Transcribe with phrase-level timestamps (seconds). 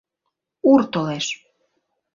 [0.71, 1.27] Ур толеш.